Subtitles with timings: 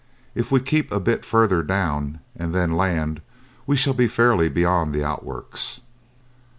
[0.33, 3.21] If we keep a bit farther down and then land,
[3.67, 5.81] we shall be fairly beyond the outworks."